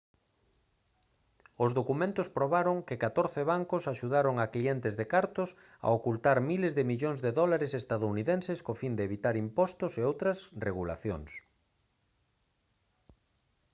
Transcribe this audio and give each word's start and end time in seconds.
os 1.63 1.71
documentos 1.79 2.27
probaron 2.37 2.77
que 2.87 3.01
catorce 3.03 3.41
bancos 3.51 3.83
axudaron 3.93 4.35
a 4.39 4.45
clientes 4.53 4.93
de 4.99 5.05
cartos 5.13 5.49
a 5.85 5.87
ocultar 5.97 6.37
miles 6.51 6.73
de 6.77 6.83
millóns 6.91 7.19
de 7.25 7.31
dólares 7.39 7.71
estadounidenses 7.81 8.59
co 8.65 8.73
fin 8.81 8.93
de 8.97 9.03
evitar 9.09 9.35
impostos 9.45 9.91
e 9.99 10.01
outras 10.11 10.37
regulacións 10.67 11.31